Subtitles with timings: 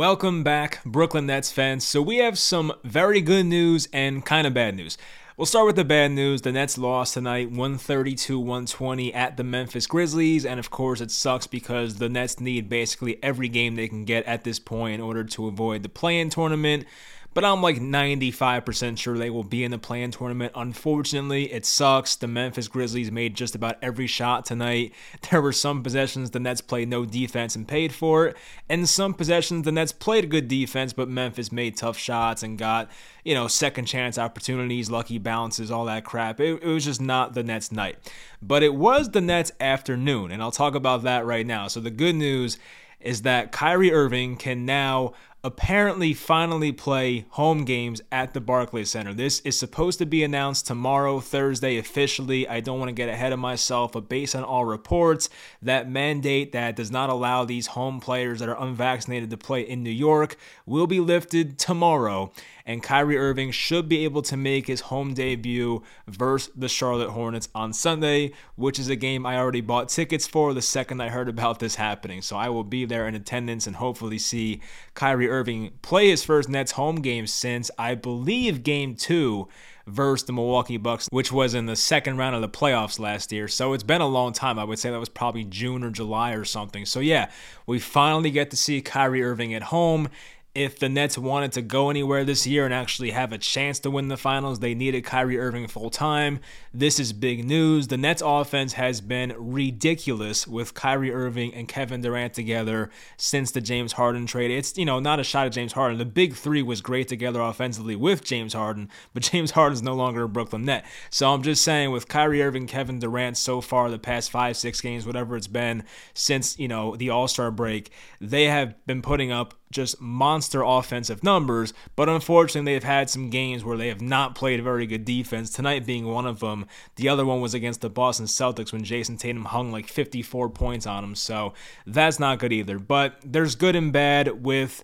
[0.00, 1.84] Welcome back, Brooklyn Nets fans.
[1.84, 4.96] So, we have some very good news and kind of bad news.
[5.36, 6.40] We'll start with the bad news.
[6.40, 10.46] The Nets lost tonight 132 120 at the Memphis Grizzlies.
[10.46, 14.24] And of course, it sucks because the Nets need basically every game they can get
[14.24, 16.86] at this point in order to avoid the play in tournament
[17.32, 20.52] but I'm like 95% sure they will be in the play-in tournament.
[20.56, 22.16] Unfortunately, it sucks.
[22.16, 24.92] The Memphis Grizzlies made just about every shot tonight.
[25.30, 28.36] There were some possessions the Nets played no defense and paid for it,
[28.68, 32.90] and some possessions the Nets played good defense, but Memphis made tough shots and got,
[33.24, 36.40] you know, second chance opportunities, lucky bounces, all that crap.
[36.40, 37.98] It, it was just not the Nets night.
[38.42, 41.68] But it was the Nets afternoon, and I'll talk about that right now.
[41.68, 42.58] So the good news
[43.00, 45.12] is that Kyrie Irving can now
[45.42, 49.14] apparently finally play home games at the Barclays Center.
[49.14, 52.46] This is supposed to be announced tomorrow, Thursday, officially.
[52.46, 55.30] I don't want to get ahead of myself, but based on all reports,
[55.62, 59.82] that mandate that does not allow these home players that are unvaccinated to play in
[59.82, 62.30] New York will be lifted tomorrow
[62.70, 67.48] and Kyrie Irving should be able to make his home debut versus the Charlotte Hornets
[67.52, 71.28] on Sunday, which is a game I already bought tickets for the second I heard
[71.28, 72.22] about this happening.
[72.22, 74.60] So I will be there in attendance and hopefully see
[74.94, 79.48] Kyrie Irving play his first Nets home game since I believe game two
[79.86, 83.48] versus the Milwaukee Bucks, which was in the second round of the playoffs last year.
[83.48, 84.58] So it's been a long time.
[84.58, 86.84] I would say that was probably June or July or something.
[86.84, 87.30] So yeah,
[87.66, 90.08] we finally get to see Kyrie Irving at home
[90.54, 93.90] if the Nets wanted to go anywhere this year and actually have a chance to
[93.90, 96.40] win the finals, they needed Kyrie Irving full time.
[96.74, 97.86] This is big news.
[97.86, 103.60] The Nets offense has been ridiculous with Kyrie Irving and Kevin Durant together since the
[103.60, 104.50] James Harden trade.
[104.50, 105.98] It's, you know, not a shot at James Harden.
[105.98, 110.24] The big three was great together offensively with James Harden, but James Harden's no longer
[110.24, 110.84] a Brooklyn Net.
[111.10, 114.80] So I'm just saying with Kyrie Irving, Kevin Durant so far the past five, six
[114.80, 117.90] games, whatever it's been since, you know, the All Star break,
[118.20, 123.64] they have been putting up just monster offensive numbers, but unfortunately, they've had some games
[123.64, 125.50] where they have not played a very good defense.
[125.50, 126.66] Tonight being one of them.
[126.96, 130.86] The other one was against the Boston Celtics when Jayson Tatum hung like 54 points
[130.86, 131.54] on them, so
[131.86, 132.78] that's not good either.
[132.78, 134.82] But there's good and bad with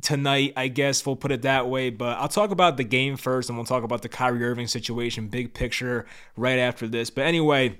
[0.00, 1.90] tonight, I guess we'll put it that way.
[1.90, 5.28] But I'll talk about the game first, and we'll talk about the Kyrie Irving situation,
[5.28, 6.06] big picture,
[6.36, 7.10] right after this.
[7.10, 7.78] But anyway,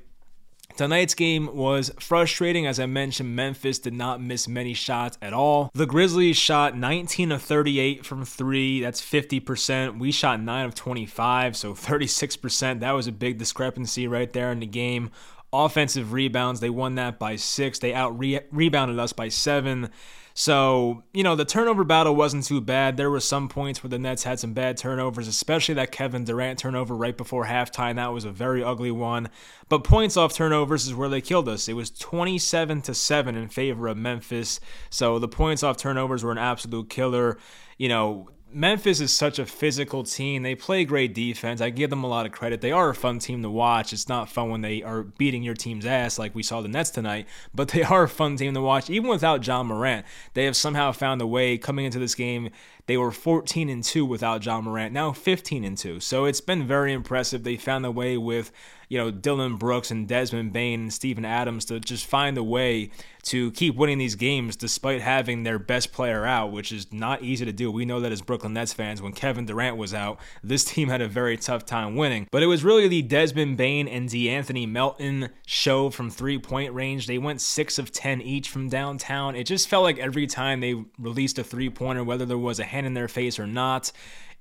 [0.77, 2.67] Tonight's game was frustrating.
[2.67, 5.71] As I mentioned, Memphis did not miss many shots at all.
[5.75, 8.81] The Grizzlies shot 19 of 38 from three.
[8.81, 9.99] That's 50%.
[9.99, 12.81] We shot 9 of 25, so 36%.
[12.81, 15.11] That was a big discrepancy right there in the game.
[15.53, 17.79] Offensive rebounds, they won that by six.
[17.79, 19.91] They out rebounded us by seven.
[20.37, 22.97] So, you know, the turnover battle wasn't too bad.
[22.97, 26.59] There were some points where the Nets had some bad turnovers, especially that Kevin Durant
[26.59, 27.95] turnover right before halftime.
[27.95, 29.29] That was a very ugly one.
[29.69, 31.69] But points off turnovers is where they killed us.
[31.69, 34.59] It was 27 to 7 in favor of Memphis.
[34.91, 37.39] So the points off turnovers were an absolute killer.
[37.79, 40.45] You know, Memphis is such a physical team.
[40.45, 41.61] They play great defense.
[41.61, 42.61] I give them a lot of credit.
[42.61, 43.93] They are a fun team to watch.
[43.93, 46.91] It's not fun when they are beating your team's ass like we saw the Nets
[46.91, 48.89] tonight, but they are a fun team to watch.
[48.89, 52.51] Even without Ja Morant, they have somehow found a way coming into this game.
[52.87, 55.99] They were 14 and 2 without Ja Morant, now 15 and 2.
[55.99, 57.43] So it's been very impressive.
[57.43, 58.53] They found a way with
[58.89, 62.91] you know, Dillon Brooks and Desmond Bane and Steven Adams to just find a way
[63.25, 67.45] to keep winning these games despite having their best player out, which is not easy
[67.45, 67.71] to do.
[67.71, 71.01] We know that as Brooklyn Nets fans, when Kevin Durant was out, this team had
[71.01, 72.29] a very tough time winning.
[72.31, 77.07] But it was really the Desmond Bane and De'Anthony Melton show from three point range.
[77.07, 79.35] They went six of 10 each from downtown.
[79.35, 82.65] It just felt like every time they released a three pointer, whether there was a
[82.65, 83.91] hand in their face or not,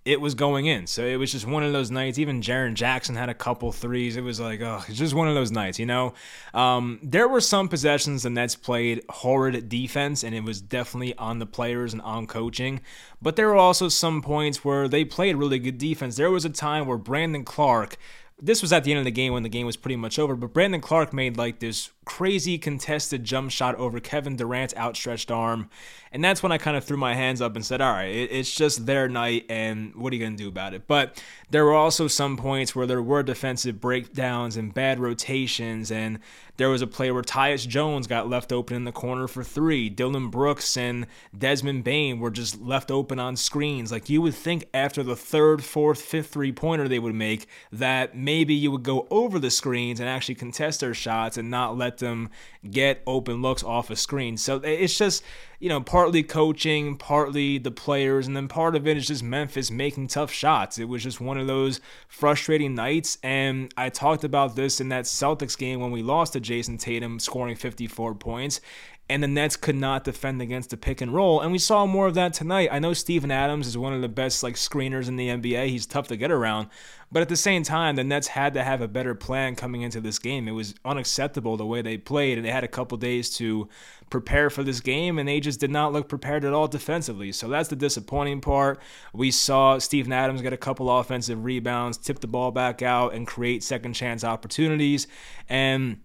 [0.05, 0.85] it was going in.
[0.85, 2.19] So it was just one of those nights.
[2.19, 4.17] Even Jaren Jackson had a couple threes.
[4.17, 6.13] It was like, oh, it's just one of those nights, you know?
[6.53, 11.39] Um, there were some possessions the Nets played horrid defense, and it was definitely on
[11.39, 12.81] the players and on coaching.
[13.21, 16.17] But there were also some points where they played really good defense.
[16.17, 17.95] There was a time where Brandon Clarke.
[18.41, 20.35] this was at the end of the game when the game was pretty much over,
[20.35, 25.69] but Brandon Clarke made like this crazy contested jump shot over Kevin Durant's outstretched arm.
[26.11, 28.53] And that's when I kind of threw my hands up and said, all right, it's
[28.53, 30.85] just their night, and what are you going to do about it?
[30.85, 36.19] But there were also some points where there were defensive breakdowns and bad rotations, and
[36.57, 39.89] there was a play where Tyus Jones got left open in the corner for three.
[39.89, 43.91] Dillon Brooks and Desmond Bane were just left open on screens.
[43.91, 48.15] Like you would think after the third, fourth, fifth three pointer they would make, that
[48.15, 51.92] maybe you would go over the screens and actually contest their shots and not let
[51.97, 52.29] them
[52.69, 54.37] get open looks off a screen.
[54.37, 55.23] So it's just,
[55.59, 59.71] you know, partly coaching, partly the players, and then part of it is just Memphis
[59.71, 60.77] making tough shots.
[60.77, 63.17] It was just one of those frustrating nights.
[63.23, 67.19] And I talked about this in that Celtics game when we lost to Jayson Tatum
[67.19, 68.61] scoring 54 points
[69.09, 71.41] and the Nets could not defend against the pick and roll.
[71.41, 72.69] And we saw more of that tonight.
[72.71, 75.67] I know Steven Adams is one of the best like screeners in the NBA.
[75.67, 76.69] He's tough to get around,
[77.11, 79.99] but at the same time, the Nets had to have a better plan coming into
[79.99, 80.47] this game.
[80.47, 83.67] It was unacceptable the way they played, and they had a couple days to
[84.09, 87.31] prepare for this game, and they just did not look prepared at all defensively.
[87.33, 88.79] So that's the disappointing part.
[89.11, 93.27] We saw Steven Adams get a couple offensive rebounds, tip the ball back out, and
[93.27, 95.07] create second chance opportunities.
[95.49, 95.99] And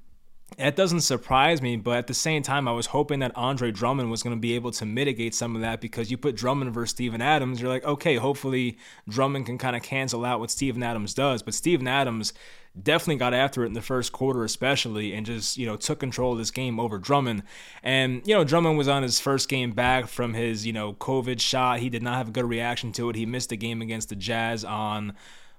[0.57, 4.11] it doesn't surprise me, but at the same time, I was hoping that Andre Drummond
[4.11, 6.91] was going to be able to mitigate some of that because you put Drummond versus
[6.91, 8.79] Steven Adams, you're like, okay, hopefully
[9.09, 11.43] Drummond can kind of cancel out what Steven Adams does.
[11.43, 12.33] But Steven Adams
[12.81, 16.33] definitely got after it in the first quarter, especially, and just, you know, took control
[16.33, 17.43] of this game over Drummond.
[17.83, 21.41] And, you know, Drummond was on his first game back from his, you know, COVID
[21.41, 21.81] shot.
[21.81, 23.17] He did not have a good reaction to it.
[23.17, 25.13] He missed the game against the Jazz on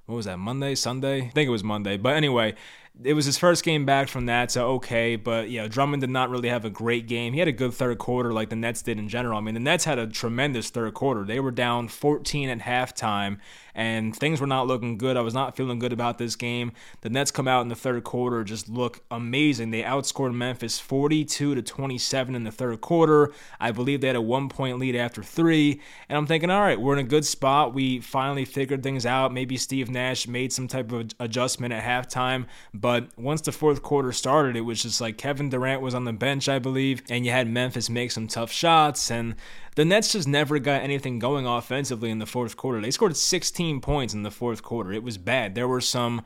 [0.09, 1.21] what was that Monday, Sunday?
[1.21, 1.95] I think it was Monday.
[1.95, 2.55] But anyway,
[3.01, 5.15] it was his first game back from that, so okay.
[5.15, 7.31] But yeah, Drummond did not really have a great game.
[7.31, 9.37] He had a good third quarter, like the Nets did in general.
[9.37, 11.23] I mean, the Nets had a tremendous third quarter.
[11.23, 13.37] They were down 14 at halftime,
[13.73, 15.15] and things were not looking good.
[15.15, 16.73] I was not feeling good about this game.
[16.99, 19.71] The Nets come out in the third quarter, just look amazing.
[19.71, 23.31] They outscored Memphis 42 to 27 in the third quarter.
[23.61, 25.79] I believe they had a one point lead after three,
[26.09, 27.73] and I'm thinking, all right, we're in a good spot.
[27.73, 29.31] We finally figured things out.
[29.31, 34.11] Maybe Steve Nash made some type of adjustment at halftime, but once the fourth quarter
[34.11, 37.31] started, it was just like Kevin Durant was on the bench, I believe, and you
[37.31, 39.35] had Memphis make some tough shots, and
[39.75, 42.81] the Nets just never got anything going offensively in the fourth quarter.
[42.81, 44.91] They scored 16 points in the fourth quarter.
[44.93, 45.55] It was bad.
[45.55, 46.21] There were some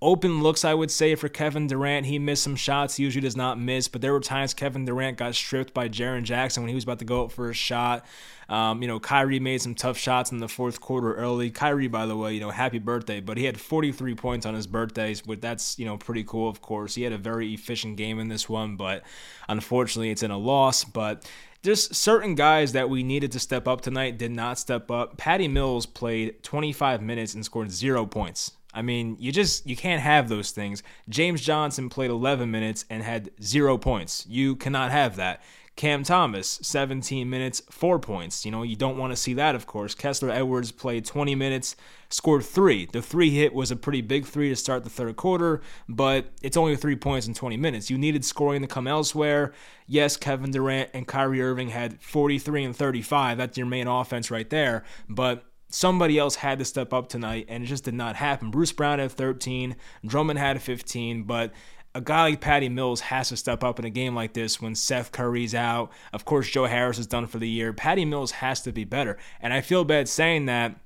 [0.00, 2.06] open looks, I would say, for Kevin Durant.
[2.06, 2.96] He missed some shots.
[2.96, 6.22] He usually does not miss, but there were times Kevin Durant got stripped by Jaren
[6.22, 8.06] Jackson when he was about to go up for a shot.
[8.48, 11.50] Um, you know, Kyrie made some tough shots in the fourth quarter early.
[11.50, 14.66] Kyrie, by the way, you know, happy birthday, but he had 43 points on his
[14.66, 16.94] birthdays, but that's, you know, pretty cool, of course.
[16.94, 19.02] He had a very efficient game in this one, but
[19.48, 20.84] unfortunately it's in a loss.
[20.84, 21.28] But
[21.62, 25.18] just certain guys that we needed to step up tonight did not step up.
[25.18, 28.52] Patty Mills played 25 minutes and scored zero points.
[28.74, 30.82] I mean, you just you can't have those things.
[31.08, 34.26] James Johnson played 11 minutes and had 0 points.
[34.28, 35.42] You cannot have that.
[35.78, 38.44] Cam Thomas, 17 minutes, 4 points.
[38.44, 39.94] You know, you don't want to see that, of course.
[39.94, 41.76] Kessler Edwards played 20 minutes,
[42.08, 42.86] scored 3.
[42.86, 46.56] The 3 hit was a pretty big 3 to start the third quarter, but it's
[46.56, 47.90] only 3 points in 20 minutes.
[47.90, 49.52] You needed scoring to come elsewhere.
[49.86, 53.38] Yes, Kevin Durant and Kyrie Irving had 43 and 35.
[53.38, 57.64] That's your main offense right there, but somebody else had to step up tonight, and
[57.64, 58.50] it just did not happen.
[58.50, 59.76] Bruce Brown had 13,
[60.06, 61.52] Drummond had 15, but
[61.94, 64.74] a guy like Patty Mills has to step up in a game like this when
[64.74, 65.90] Seth Curry's out.
[66.12, 67.72] Of course, Joe Harris is done for the year.
[67.72, 69.18] Patty Mills has to be better.
[69.40, 70.76] And I feel bad saying that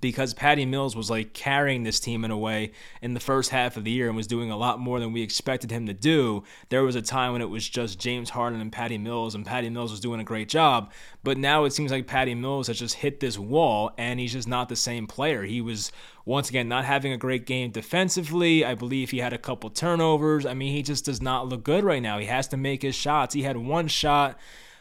[0.00, 3.76] because Patty Mills was like carrying this team in a way in the first half
[3.76, 6.42] of the year and was doing a lot more than we expected him to do.
[6.68, 9.70] There was a time when it was just James Harden and Patty Mills, and Patty
[9.70, 10.92] Mills was doing a great job.
[11.22, 14.48] But now it seems like Patty Mills has just hit this wall and he's just
[14.48, 15.42] not the same player.
[15.42, 15.90] He was
[16.26, 18.64] once again not having a great game defensively.
[18.64, 20.46] I believe he had a couple turnovers.
[20.46, 22.18] I mean, he just does not look good right now.
[22.18, 23.34] He has to make his shots.
[23.34, 24.38] He had one shot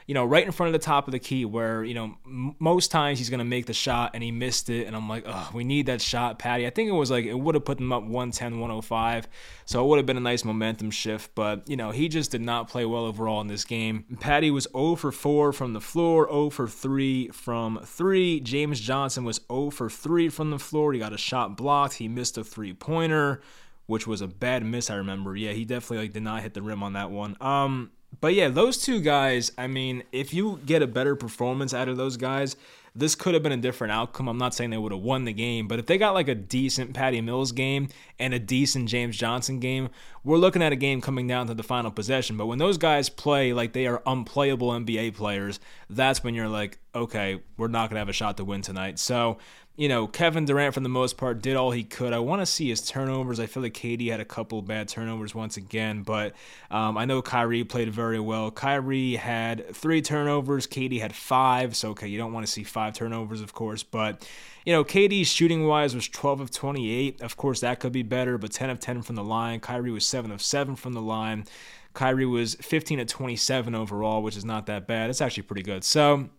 [0.07, 2.55] you know, right in front of the top of the key where, you know, m-
[2.59, 4.85] most times he's going to make the shot and he missed it.
[4.87, 6.67] And I'm like, oh, we need that shot, Patty.
[6.67, 9.27] I think it was like, it would have put them up 110, 105.
[9.65, 11.33] So it would have been a nice momentum shift.
[11.35, 14.05] But, you know, he just did not play well overall in this game.
[14.19, 18.39] Patty was 0 for 4 from the floor, 0 for 3 from 3.
[18.41, 20.93] James Johnson was 0 for 3 from the floor.
[20.93, 21.95] He got a shot blocked.
[21.95, 23.41] He missed a three pointer,
[23.85, 25.35] which was a bad miss, I remember.
[25.35, 27.35] Yeah, he definitely like did not hit the rim on that one.
[27.41, 27.91] Um,
[28.21, 31.97] but yeah, those two guys, I mean, if you get a better performance out of
[31.97, 32.55] those guys,
[32.95, 34.27] this could have been a different outcome.
[34.27, 36.35] I'm not saying they would have won the game, but if they got like a
[36.35, 37.89] decent Patty Mills game
[38.19, 39.89] and a decent James Johnson game,
[40.23, 42.37] we're looking at a game coming down to the final possession.
[42.37, 46.79] But when those guys play like they are unplayable NBA players, that's when you're like,
[46.95, 48.99] okay, we're not going to have a shot to win tonight.
[48.99, 49.37] So
[49.75, 52.13] you know, Kevin Durant, for the most part, did all he could.
[52.13, 53.39] I want to see his turnovers.
[53.39, 56.35] I feel like KD had a couple bad turnovers once again, but
[56.69, 58.51] um, I know Kyrie played very well.
[58.51, 61.75] Kyrie had three turnovers, KD had five.
[61.75, 64.27] So, okay, you don't want to see five turnovers, of course, but,
[64.65, 67.21] you know, KD shooting wise was 12 of 28.
[67.21, 69.59] Of course, that could be better, but 10 of 10 from the line.
[69.59, 71.45] Kyrie was 7 of 7 from the line.
[71.93, 75.09] Kyrie was 15 of 27 overall, which is not that bad.
[75.09, 75.83] It's actually pretty good.
[75.83, 76.29] So,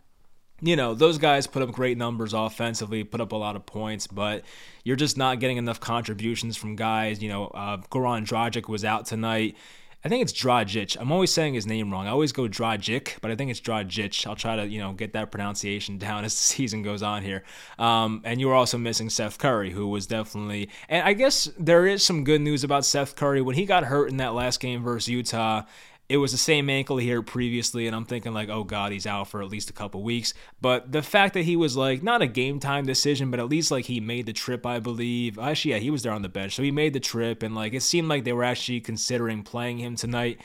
[0.61, 4.07] you know, those guys put up great numbers offensively, put up a lot of points,
[4.07, 4.45] but
[4.83, 7.23] you're just not getting enough contributions from guys.
[7.23, 9.57] You know, uh, Goran Dragic was out tonight.
[10.05, 10.99] I think it's Dragic.
[11.01, 12.07] I'm always saying his name wrong.
[12.07, 14.27] I always go Dragic, but I think it's Dragic.
[14.27, 17.43] I'll try to, you know, get that pronunciation down as the season goes on here.
[17.79, 20.69] Um, and you were also missing Seth Curry, who was definitely.
[20.91, 23.41] And I guess there is some good news about Seth Curry.
[23.41, 25.63] When he got hurt in that last game versus Utah,
[26.09, 29.29] it was the same ankle here previously, and I'm thinking like, oh god, he's out
[29.29, 30.35] for at least a couple weeks.
[30.61, 33.71] But the fact that he was like not a game time decision, but at least
[33.71, 35.39] like he made the trip, I believe.
[35.39, 37.73] Actually, yeah, he was there on the bench, so he made the trip, and like
[37.73, 40.41] it seemed like they were actually considering playing him tonight.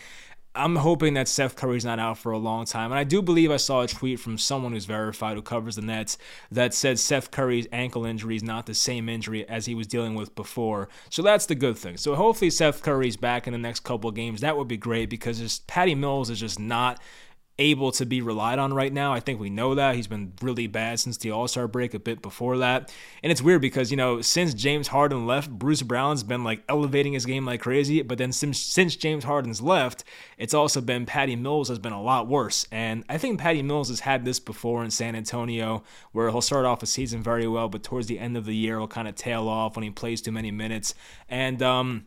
[0.60, 2.92] I'm hoping that Seth Curry's not out for a long time.
[2.92, 5.82] And I do believe I saw a tweet from someone who's verified who covers the
[5.82, 6.18] Nets
[6.52, 10.16] that said Seth Curry's ankle injury is not the same injury as he was dealing
[10.16, 10.90] with before.
[11.10, 11.98] So that's the good thing.
[11.98, 14.42] So hopefully Seth Curry's back in the next couple games.
[14.42, 17.02] That would be great because Patty Mills is just not
[17.60, 19.14] able to be relied on right now.
[19.14, 19.96] I think we know that.
[19.96, 22.92] He's been really bad since the All Star break, a bit before that.
[23.22, 27.14] And it's weird because, you know, since James Harden left, Bruce Brown's been like elevating
[27.14, 28.02] his game like crazy.
[28.02, 30.04] But then since, since James Harden's left,
[30.38, 32.66] it's also been Patty Mills has been a lot worse.
[32.72, 36.66] And I think Patty Mills has had this before in San Antonio, where he'll start
[36.66, 39.16] off a season very well, but towards the end of the year, he'll kind of
[39.16, 40.96] tail off when he plays too many minutes.
[41.28, 42.06] And, um,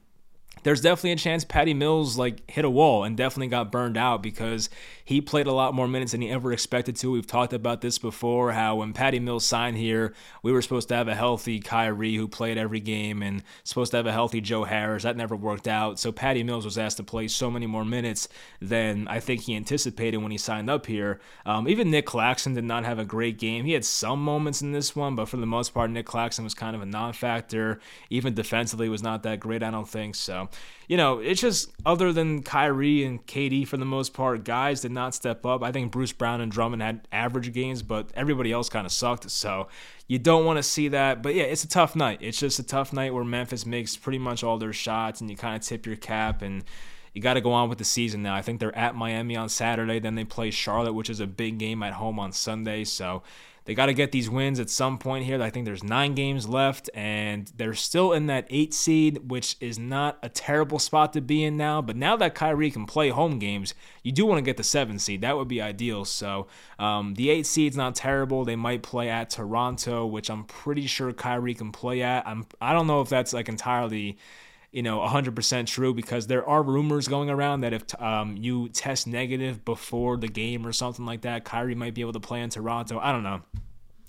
[0.63, 4.23] there's definitely a chance Patty Mills like hit a wall and definitely got burned out
[4.23, 4.71] because
[5.13, 7.11] he played a lot more minutes than he ever expected to.
[7.11, 10.95] We've talked about this before how when Patty Mills signed here, we were supposed to
[10.95, 14.65] have a healthy Kyrie who played every game and supposed to have a healthy Joe
[14.65, 15.03] Harris.
[15.03, 15.99] That never worked out.
[15.99, 18.27] So Patty Mills was asked to play so many more minutes
[18.61, 21.21] than I think he anticipated when he signed up here.
[21.45, 23.67] Um, even Nick Claxton did not have a great game.
[23.67, 26.55] He had some moments in this one, but for the most part, Nick Claxton was
[26.55, 27.81] kind of a non factor.
[28.09, 30.15] Even defensively was not that great, I don't think.
[30.15, 30.49] So
[30.93, 34.93] you know, it's just other than Kyrie and KD for the most part, guys did
[34.93, 35.63] not step up.
[35.63, 39.31] I think Bruce Brown and Drummond had average games, but everybody else kind of sucked.
[39.31, 39.69] So
[40.07, 41.23] you don't want to see that.
[41.23, 42.19] But yeah, it's a tough night.
[42.21, 45.37] It's just a tough night where Memphis makes pretty much all their shots and you
[45.37, 46.65] kind of tip your cap and
[47.13, 48.35] you got to go on with the season now.
[48.35, 51.59] I think they're at Miami on Saturday, then they play Charlotte, which is a big
[51.59, 52.85] game at home on Sunday.
[52.85, 53.23] So
[53.65, 55.41] they got to get these wins at some point here.
[55.41, 59.79] I think there's nine games left, and they're still in that eight seed, which is
[59.79, 61.81] not a terrible spot to be in now.
[61.81, 64.99] But now that Kyrie can play home games, you do want to get the seven
[64.99, 65.21] seed.
[65.21, 66.05] That would be ideal.
[66.05, 68.45] So um, the eight seed's not terrible.
[68.45, 72.27] They might play at Toronto, which I'm pretty sure Kyrie can play at.
[72.27, 74.19] I'm I don't know if that's like entirely
[74.73, 79.07] you know 100% true because there are rumors going around that if um, you test
[79.07, 82.51] negative before the game or something like that, Kyrie might be able to play in
[82.51, 82.99] Toronto.
[82.99, 83.43] I don't know.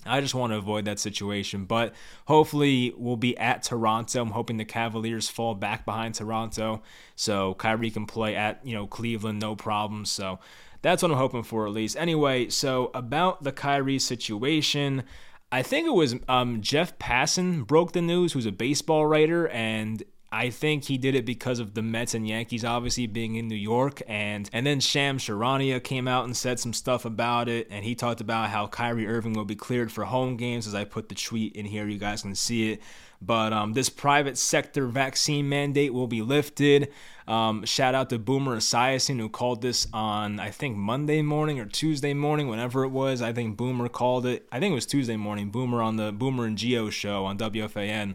[0.06, 1.94] I just want to avoid that situation, but
[2.26, 4.20] hopefully we'll be at Toronto.
[4.20, 6.82] I'm hoping the Cavaliers fall back behind Toronto
[7.16, 10.04] so Kyrie can play at, you know, Cleveland no problem.
[10.04, 10.40] So
[10.82, 11.96] that's what I'm hoping for at least.
[11.96, 15.04] Anyway, so about the Kyrie situation,
[15.50, 20.02] I think it was um, Jeff Passan broke the news, who's a baseball writer, and
[20.34, 23.54] I think he did it because of the Mets and Yankees obviously being in New
[23.54, 24.02] York.
[24.08, 27.68] And and then Shams Charania came out and said some stuff about it.
[27.70, 30.84] And he talked about how Kyrie Irving will be cleared for home games as I
[30.84, 31.86] put the tweet in here.
[31.86, 32.80] You guys can see it
[33.24, 36.92] but um, this private sector vaccine mandate will be lifted.
[37.26, 41.64] Um, shout out to Boomer Esiason who called this on I think Monday morning or
[41.64, 43.22] Tuesday morning, whenever it was.
[43.22, 44.46] I think Boomer called it.
[44.52, 45.50] I think it was Tuesday morning.
[45.50, 48.14] Boomer on the Boomer and Gio show on WFAN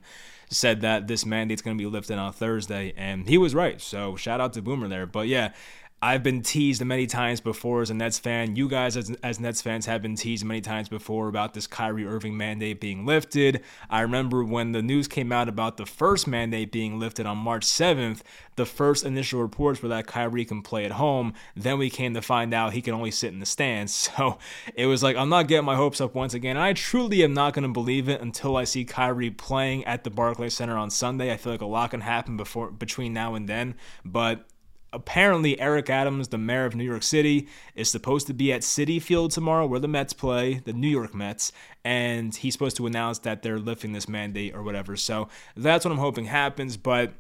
[0.50, 3.80] said that this mandate's going to be lifted on Thursday, and he was right.
[3.80, 5.06] So shout out to Boomer there.
[5.06, 5.54] But yeah,
[6.02, 8.56] I've been teased many times before as a Nets fan.
[8.56, 12.06] You guys, as, as Nets fans, have been teased many times before about this Kyrie
[12.06, 13.62] Irving mandate being lifted.
[13.90, 17.66] I remember when the news came out about the first mandate being lifted on March
[17.66, 18.22] 7th,
[18.56, 21.34] the first initial reports were that Kyrie can play at home.
[21.56, 24.10] Then we came to find out he can only sit in the stands.
[24.20, 24.38] So
[24.76, 26.58] it was like, I'm not getting my hopes up once again.
[26.58, 30.10] I truly am not going to believe it until I see Kyrie playing at the
[30.10, 31.32] Barclays Center on Sunday.
[31.32, 33.76] I feel like a lot can happen before between now and then.
[34.04, 34.49] But
[34.92, 39.02] apparently Eric Adams, the mayor of New York City, is supposed to be at Citi
[39.02, 41.52] Field tomorrow where the Mets play, the New York Mets,
[41.84, 44.96] and he's supposed to announce that they're lifting this mandate or whatever.
[44.96, 47.14] So that's what I'm hoping happens, but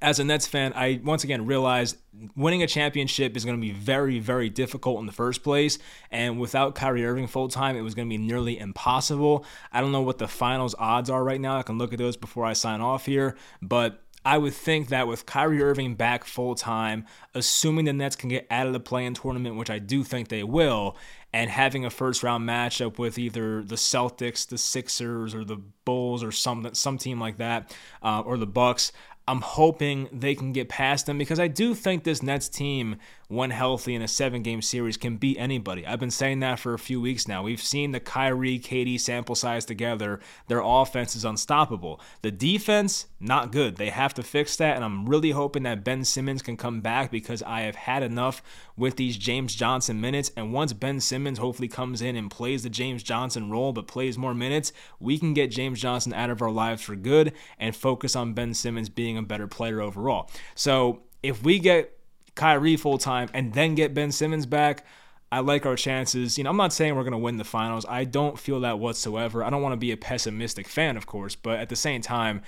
[0.00, 1.96] as a Nets fan, I once again realized
[2.36, 5.78] winning a championship is going to be very, very difficult in the first place.
[6.10, 9.44] And without Kyrie Irving full time, it was going to be nearly impossible.
[9.72, 11.58] I don't know what the finals odds are right now.
[11.58, 13.36] I can look at those before I sign off here.
[13.60, 18.28] But I would think that with Kyrie Irving back full time, assuming the Nets can
[18.28, 20.98] get out of the play-in tournament, which I do think they will,
[21.32, 25.56] and having a first round matchup with either the Celtics, the Sixers, or the
[25.86, 28.92] Bulls, or some some team like that, uh, or the Bucks,
[29.26, 32.96] I'm hoping they can get past them because I do think this Nets team,
[33.28, 35.86] when healthy in a seven game series, can beat anybody.
[35.86, 37.42] I've been saying that for a few weeks now.
[37.42, 40.20] We've seen the Kyrie KD sample size together.
[40.48, 42.00] Their offense is unstoppable.
[42.22, 43.76] The defense, not good.
[43.76, 47.10] They have to fix that, and I'm really hoping that Ben Simmons can come back
[47.10, 48.42] because I have had enough
[48.78, 50.32] with these James Johnson minutes.
[50.34, 54.16] And once Ben Simmons hopefully comes in and plays the James Johnson role but plays
[54.16, 58.16] more minutes, we can get James Johnson out of our lives for good and focus
[58.16, 60.30] on Ben Simmons being a better player overall.
[60.54, 61.97] So if we get
[62.38, 64.86] Kyrie full time and then get Ben Simmons back,
[65.30, 66.38] I like our chances.
[66.38, 67.84] You know, I'm not saying we're going to win the finals.
[67.86, 69.44] I don't feel that whatsoever.
[69.44, 72.40] I don't want to be a pessimistic fan, of course, but at the same time,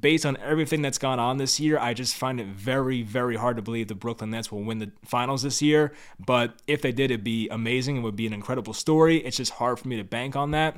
[0.00, 3.56] based on everything that's gone on this year, I just find it very, very hard
[3.56, 5.94] to believe the Brooklyn Nets will win the finals this year.
[6.18, 7.96] But if they did, it'd be amazing.
[7.96, 9.18] It would be an incredible story.
[9.24, 10.76] It's just hard for me to bank on that.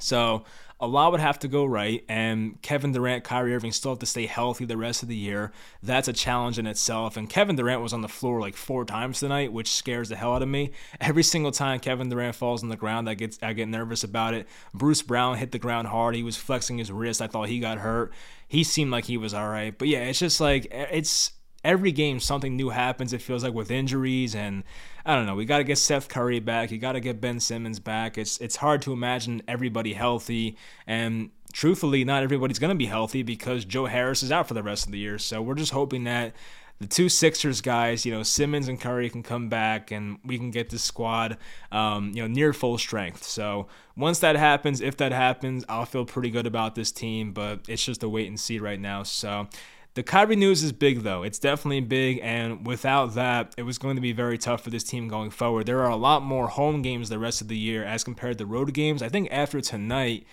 [0.00, 0.44] So
[0.80, 4.06] a lot would have to go right, and Kevin Durant, Kyrie Irving still have to
[4.06, 5.52] stay healthy the rest of the year.
[5.82, 7.16] That's a challenge in itself.
[7.16, 10.34] And Kevin Durant was on the floor like four times tonight, which scares the hell
[10.34, 10.72] out of me.
[11.00, 14.34] Every single time Kevin Durant falls on the ground, I get I get nervous about
[14.34, 14.48] it.
[14.72, 16.16] Bruce Brown hit the ground hard.
[16.16, 17.22] He was flexing his wrist.
[17.22, 18.12] I thought he got hurt.
[18.48, 21.32] He seemed like he was all right, but yeah, it's just like it's
[21.64, 23.12] every game something new happens.
[23.12, 24.62] It feels like with injuries and
[25.04, 25.34] I don't know.
[25.34, 26.70] We got to get Seth Curry back.
[26.70, 28.18] You got to get Ben Simmons back.
[28.18, 30.56] It's it's hard to imagine everybody healthy
[30.86, 34.62] and truthfully, not everybody's going to be healthy because Joe Harris is out for the
[34.62, 35.18] rest of the year.
[35.18, 36.34] So we're just hoping that
[36.80, 40.50] the two Sixers guys, you know, Simmons and Curry can come back and we can
[40.50, 41.38] get this squad,
[41.70, 43.22] um, you know, near full strength.
[43.22, 47.60] So once that happens, if that happens, I'll feel pretty good about this team, but
[47.68, 49.04] it's just a wait and see right now.
[49.04, 49.46] So
[49.94, 51.22] the Kyrie news is big, though.
[51.22, 54.82] It's definitely big, and without that, it was going to be very tough for this
[54.82, 55.66] team going forward.
[55.66, 58.46] There are a lot more home games the rest of the year as compared to
[58.46, 59.02] road games.
[59.02, 60.26] I think after tonight,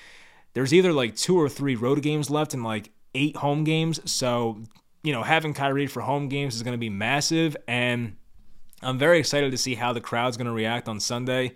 [0.53, 3.99] there's either like two or three road games left and like eight home games.
[4.11, 4.63] So,
[5.03, 8.15] you know, having Kyrie for home games is going to be massive, and
[8.81, 11.53] I'm very excited to see how the crowd's going to react on Sunday.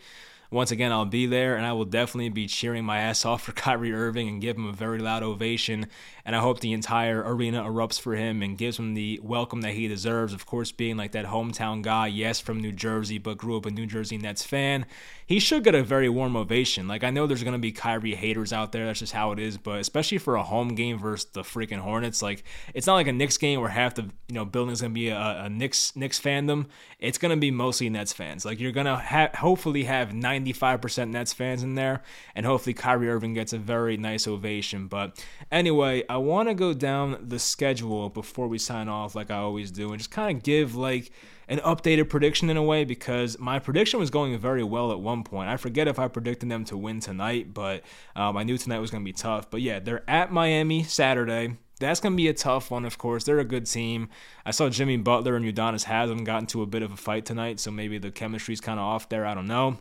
[0.55, 3.51] Once again, I'll be there and I will definitely be cheering my ass off for
[3.51, 5.88] Kyrie Irving and give him a very loud ovation.
[6.24, 9.74] And I hope the entire arena erupts for him and gives him the welcome that
[9.74, 10.33] he deserves.
[10.33, 13.69] Of course, being like that hometown guy, yes, from New Jersey, but grew up a
[13.69, 14.85] New Jersey Nets fan,
[15.27, 16.88] he should get a very warm ovation.
[16.88, 18.85] Like, I know there's going to be Kyrie haters out there.
[18.85, 19.57] That's just how it is.
[19.57, 22.43] But especially for a home game versus the freaking Hornets, like,
[22.74, 25.09] it's not like a Knicks game where half the you know building's going to be
[25.09, 26.67] a, a Knicks, Knicks fandom.
[27.00, 28.45] It's going to be mostly Nets fans.
[28.45, 30.13] Like, you're going to ha- hopefully have
[30.45, 32.03] 95% Nets fans in there.
[32.35, 34.87] And hopefully Kyrie Irving gets a very nice ovation.
[34.87, 39.38] But anyway, I want to go down the schedule before we sign off, like I
[39.38, 41.12] always do, and just kind of give like
[41.47, 45.23] an updated prediction in a way because my prediction was going very well at one
[45.23, 45.49] point.
[45.49, 47.84] I forget if I predicted them to win tonight, but
[48.15, 49.49] um, I knew tonight was going to be tough.
[49.49, 51.58] But yeah, they're at Miami Saturday.
[51.79, 53.25] That's going to be a tough one, of course.
[53.25, 54.10] They're a good team.
[54.45, 57.60] I saw Jimmy Butler and Udonis Haslem got into a bit of a fight tonight,
[57.60, 59.25] so maybe the chemistry's kind of off there.
[59.25, 59.77] I don't know.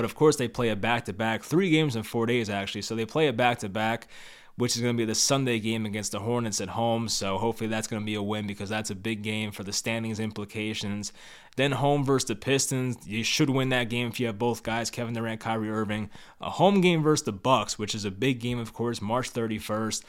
[0.00, 2.80] But of course, they play a back to back, three games in four days, actually.
[2.80, 4.08] So they play a back to back
[4.56, 7.06] which is going to be the Sunday game against the Hornets at home.
[7.08, 9.74] So hopefully that's going to be a win because that's a big game for the
[9.74, 11.12] standings implications.
[11.56, 13.06] Then home versus the Pistons.
[13.06, 16.08] You should win that game if you have both guys, Kevin Durant, Kyrie Irving.
[16.40, 20.02] A home game versus the Bucks, which is a big game, of course, March 31st.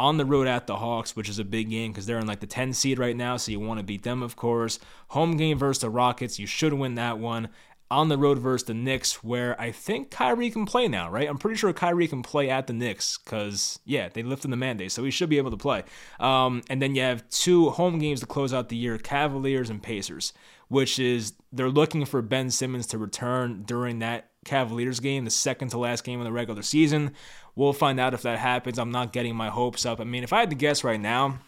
[0.00, 2.40] On the road at the Hawks, which is a big game because they're in like
[2.40, 4.80] the 10 seed right now, so you want to beat them, of course.
[5.08, 7.48] Home game versus the Rockets, you should win that one
[7.94, 11.28] on the road versus the Knicks, where I think Kyrie can play now, right?
[11.28, 14.92] I'm pretty sure Kyrie can play at the Knicks because, yeah, they lifted the mandate,
[14.92, 15.84] so he should be able to play.
[16.18, 19.82] Um, and then you have two home games to close out the year Cavaliers and
[19.82, 20.32] Pacers,
[20.68, 25.68] which is they're looking for Ben Simmons to return during that Cavaliers game, the second
[25.68, 27.12] to last game of the regular season.
[27.54, 28.78] We'll find out if that happens.
[28.78, 30.00] I'm not getting my hopes up.
[30.00, 31.38] I mean, if I had to guess right now,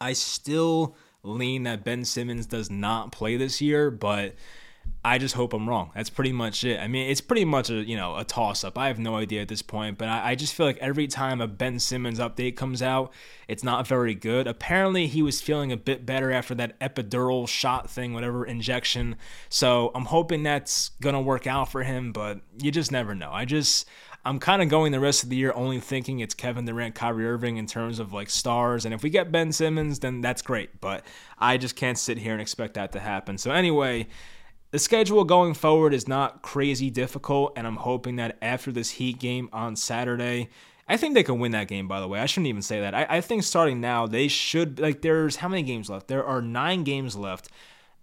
[0.00, 4.34] I still lean that Ben Simmons does not play this year, but
[5.02, 5.92] I just hope I'm wrong.
[5.94, 6.78] That's pretty much it.
[6.78, 8.76] I mean, it's pretty much a you know a toss up.
[8.76, 11.40] I have no idea at this point, but I, I, just feel like every time
[11.40, 13.10] a Ben Simmons update comes out,
[13.48, 14.46] it's not very good.
[14.46, 19.16] Apparently, he was feeling a bit better after that epidural shot thing, whatever injection.
[19.48, 23.30] So I'm hoping that's gonna work out for him, but you just never know.
[23.32, 23.88] I just
[24.22, 27.26] I'm kind of going the rest of the year only thinking it's Kevin Durant, Kyrie
[27.26, 28.84] Irving in terms of like stars.
[28.84, 30.78] And if we get Ben Simmons, then that's great.
[30.82, 31.06] But
[31.38, 33.38] I just can't sit here and expect that to happen.
[33.38, 34.06] So anyway.
[34.70, 39.18] The schedule going forward is not crazy difficult, and I'm hoping that after this Heat
[39.18, 40.48] game on Saturday,
[40.86, 42.20] I think they can win that game, by the way.
[42.20, 42.94] I shouldn't even say that.
[42.94, 46.06] I, I think starting now, they should, like, there's how many games left?
[46.06, 47.48] There are nine games left.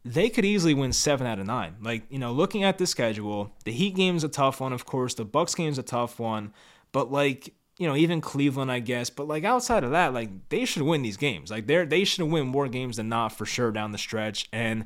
[0.04, 1.76] They could easily win seven out of nine.
[1.82, 5.14] Like, you know, looking at the schedule, the Heat game's a tough one, of course.
[5.14, 6.54] The Bucks game's a tough one.
[6.92, 9.10] But, like, you know, even Cleveland, I guess.
[9.10, 11.52] But like outside of that, like they should win these games.
[11.52, 14.50] Like they're they should win more games than not for sure down the stretch.
[14.52, 14.86] And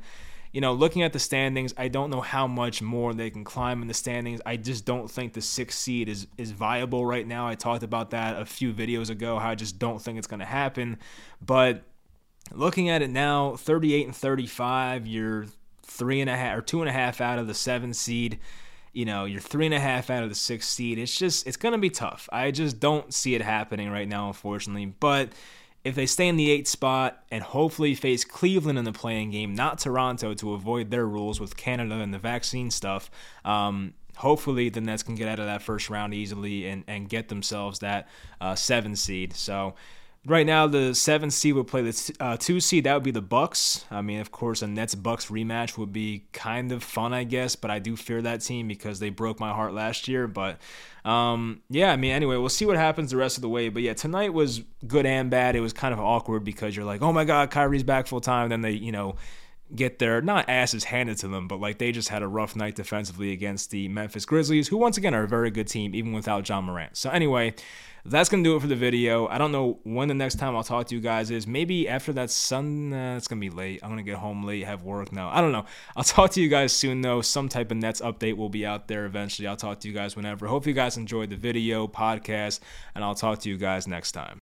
[0.52, 3.82] you know, looking at the standings, I don't know how much more they can climb
[3.82, 4.42] in the standings.
[4.46, 7.48] I just don't think the sixth seed is is viable right now.
[7.48, 9.40] I talked about that a few videos ago.
[9.40, 10.98] How I just don't think it's going to happen.
[11.42, 11.84] But
[12.54, 15.46] looking at it now, 38 and 35, you're
[15.84, 18.40] three and a half or two and a half out of the seven seed.
[18.92, 21.00] You know, you're three and a half out of the sixth seed.
[21.00, 22.28] It's just it's going to be tough.
[22.32, 24.88] I just don't see it happening right now, unfortunately.
[25.00, 25.30] But
[25.84, 29.56] if they stay in the eighth spot and hopefully face Cleveland in the play-in game,
[29.56, 33.10] not Toronto, to avoid their rules with Canada and the vaccine stuff,
[33.46, 37.30] um, hopefully the Nets can get out of that first round easily and, and get
[37.30, 38.08] themselves that
[38.40, 39.34] uh, seven seed.
[39.34, 39.74] So
[40.26, 42.84] right now the seven seed would play the uh, two seed.
[42.84, 43.86] That would be the Bucks.
[43.90, 47.56] I mean, of course, a Nets Bucks rematch would be kind of fun, I guess.
[47.56, 50.28] But I do fear that team because they broke my heart last year.
[50.28, 50.60] But
[51.06, 53.70] um, yeah, I mean, anyway, we'll see what happens the rest of the way.
[53.70, 55.56] But yeah, tonight was good and bad.
[55.56, 58.50] It was kind of awkward because you're like, oh my god, Kyrie's back full time.
[58.50, 59.16] Then they, you know
[59.76, 62.76] get their not asses handed to them, but like they just had a rough night
[62.76, 66.48] defensively against the Memphis Grizzlies, who once again are a very good team even without
[66.48, 66.98] Ja Morant.
[66.98, 67.54] So anyway,
[68.04, 69.28] that's gonna do it for the video.
[69.28, 71.46] I don't know when the next time I'll talk to you guys is.
[71.46, 72.94] Maybe after that sun.
[72.94, 73.80] It's gonna be late.
[73.84, 75.12] I'm gonna get home late, have work.
[75.12, 75.30] now.
[75.30, 75.66] I don't know.
[75.96, 77.22] I'll talk to you guys soon though.
[77.22, 79.48] Some type of Nets update will be out there eventually.
[79.48, 80.48] I'll talk to you guys whenever.
[80.48, 82.60] Hope you guys enjoyed the video podcast,
[82.96, 84.40] and I'll talk to you guys next time.